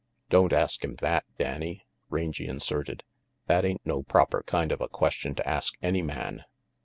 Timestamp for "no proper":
3.85-4.41